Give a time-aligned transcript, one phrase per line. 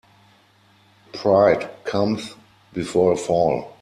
[1.13, 2.33] Pride cometh
[2.73, 3.69] before a fall.